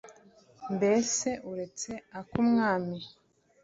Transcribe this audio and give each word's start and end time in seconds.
mbese 0.75 1.29
uretse 1.51 1.91
ak'umwami 2.19 2.99